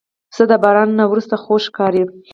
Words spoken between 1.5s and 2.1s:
ښکاري.